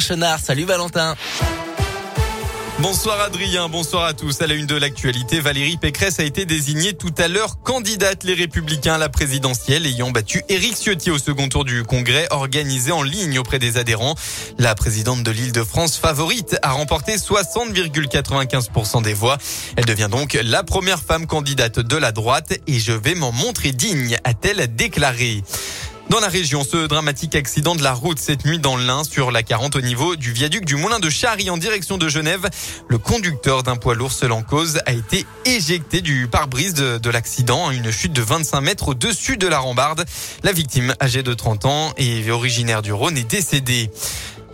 [0.00, 1.14] Chenard, salut Valentin.
[2.80, 4.42] Bonsoir Adrien, bonsoir à tous.
[4.42, 8.34] À la une de l'actualité, Valérie Pécresse a été désignée tout à l'heure candidate les
[8.34, 13.04] Républicains à la présidentielle ayant battu Éric Ciotti au second tour du congrès organisé en
[13.04, 14.16] ligne auprès des adhérents.
[14.58, 19.38] La présidente de l'île de France favorite a remporté 60,95% des voix.
[19.76, 23.70] Elle devient donc la première femme candidate de la droite et je vais m'en montrer
[23.70, 25.44] digne, a-t-elle déclaré.
[26.10, 29.42] Dans la région, ce dramatique accident de la route cette nuit dans l'Ain sur la
[29.42, 32.48] 40 au niveau du viaduc du Moulin de Charry en direction de Genève.
[32.88, 37.10] Le conducteur d'un poids lourd seul en cause a été éjecté du pare-brise de, de
[37.10, 37.70] l'accident.
[37.70, 40.04] Une chute de 25 mètres au-dessus de la rambarde.
[40.42, 43.90] La victime, âgée de 30 ans et originaire du Rhône, est décédée.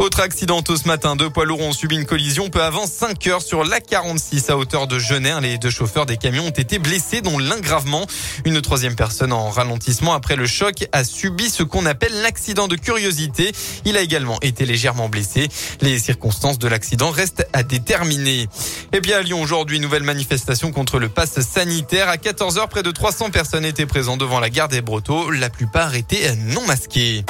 [0.00, 3.42] Autre accident ce matin, deux poids lourds ont subi une collision peu avant 5 heures
[3.42, 5.40] sur la 46 à hauteur de Genève.
[5.42, 8.06] Les deux chauffeurs des camions ont été blessés, dont l'un gravement.
[8.46, 12.76] Une troisième personne en ralentissement après le choc a subi ce qu'on appelle l'accident de
[12.76, 13.52] curiosité.
[13.84, 15.48] Il a également été légèrement blessé.
[15.82, 18.48] Les circonstances de l'accident restent à déterminer.
[18.94, 22.08] Et bien à Lyon aujourd'hui, nouvelle manifestation contre le pass sanitaire.
[22.08, 25.30] À 14h, près de 300 personnes étaient présentes devant la gare des Brotteaux.
[25.30, 27.22] La plupart étaient non masquées.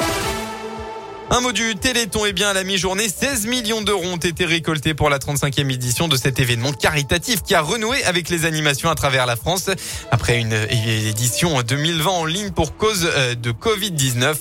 [1.33, 4.93] Un mot du Téléthon, eh bien, à la mi-journée, 16 millions d'euros ont été récoltés
[4.93, 8.95] pour la 35e édition de cet événement caritatif qui a renoué avec les animations à
[8.95, 9.69] travers la France
[10.11, 14.35] après une édition 2020 en ligne pour cause euh, de Covid-19.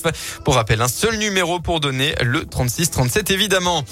[0.45, 3.85] Pour rappel, un seul numéro pour donner le 36-37 évidemment.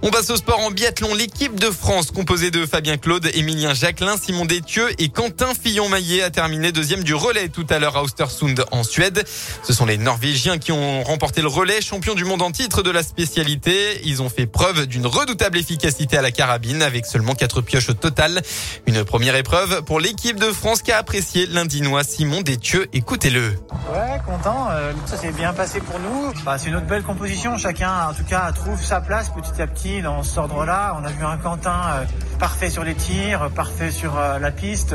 [0.00, 1.14] On passe au sport en biathlon.
[1.14, 6.30] L'équipe de France composée de Fabien Claude, Émilien Jacquelin, Simon Détieux et Quentin Fillon-Maillet a
[6.30, 9.24] terminé deuxième du relais tout à l'heure à Ostersund en Suède.
[9.62, 12.90] Ce sont les Norvégiens qui ont remporté le relais, champion du monde en titre de
[12.90, 14.00] la spécialité.
[14.04, 17.94] Ils ont fait preuve d'une redoutable efficacité à la carabine avec seulement quatre pioches au
[17.94, 18.42] total.
[18.86, 22.86] Une première épreuve pour l'équipe de France qui a apprécié l'Indinois Simon Détieux.
[22.92, 23.56] Écoutez-le.
[23.92, 24.68] Ouais, content.
[24.70, 26.32] Euh, ça s'est bien passé pour nous.
[26.44, 27.56] Bah, c'est une autre belle composition.
[27.56, 30.96] Chacun, en tout cas, trouve sa place petit à petit dans cet ordre-là.
[31.00, 32.04] On a vu un Quentin euh,
[32.38, 34.94] parfait sur les tirs, parfait sur euh, la piste.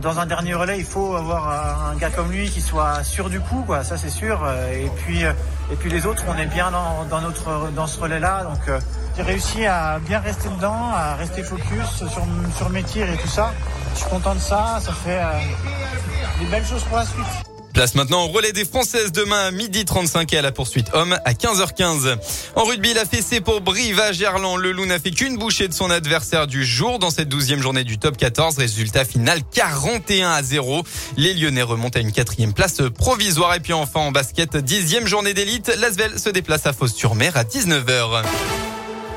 [0.00, 3.40] dans un dernier relais, il faut avoir un gars comme lui qui soit sûr du
[3.40, 3.84] coup, quoi.
[3.84, 4.46] Ça, c'est sûr.
[4.72, 8.44] et puis, et puis les autres, on est bien dans dans, notre, dans ce relais-là.
[8.44, 8.80] Donc euh,
[9.16, 12.26] j'ai réussi à bien rester dedans, à rester focus sur,
[12.56, 13.52] sur mes tirs et tout ça.
[13.94, 15.32] Je suis content de ça, ça fait euh,
[16.40, 17.57] des belles choses pour la suite.
[17.78, 21.16] Place maintenant au relais des Françaises demain à midi 35 et à la poursuite homme
[21.24, 22.16] à 15h15.
[22.56, 24.56] En rugby, la fessée pour Brive à Gerland.
[24.56, 27.84] Le loup n'a fait qu'une bouchée de son adversaire du jour dans cette douzième journée
[27.84, 28.58] du top 14.
[28.58, 30.82] Résultat final 41 à 0.
[31.16, 33.54] Les Lyonnais remontent à une quatrième place provisoire.
[33.54, 35.72] Et puis enfin en basket, dixième journée d'élite.
[35.78, 38.24] L'Asvel se déplace à Fos-sur-Mer à 19h.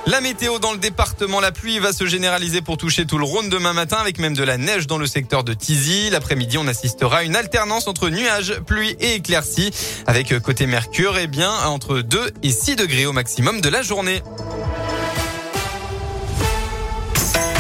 [0.08, 3.50] La météo dans le département, la pluie va se généraliser pour toucher tout le Rhône
[3.50, 6.10] demain matin avec même de la neige dans le secteur de Tizy.
[6.10, 9.72] L'après-midi, on assistera à une alternance entre nuages, pluie et éclaircies
[10.08, 14.24] avec côté Mercure, eh bien, entre 2 et 6 degrés au maximum de la journée.